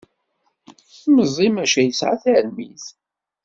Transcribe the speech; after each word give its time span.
Meẓẓi 1.15 1.47
maca 1.55 1.81
yesεa 1.85 2.15
tarmit. 2.23 2.85